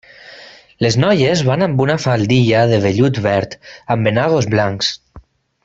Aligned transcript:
Les 0.85 0.95
noies 1.03 1.43
van 1.49 1.65
amb 1.65 1.83
una 1.85 1.97
faldilla 2.05 2.63
de 2.73 2.79
vellut 2.87 3.21
verd 3.27 3.55
amb 3.97 4.11
enagos 4.13 4.49
blancs. 4.57 4.91